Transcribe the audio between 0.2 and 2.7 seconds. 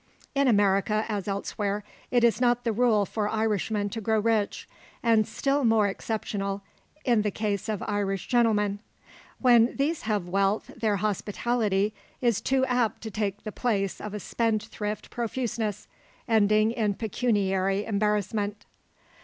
In America, as elsewhere, it is not